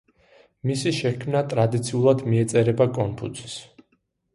მისი 0.69 0.93
შექმნა 1.01 1.43
ტრადიციულად 1.53 2.27
მიეწერება 2.33 2.93
კონფუცის. 3.01 3.65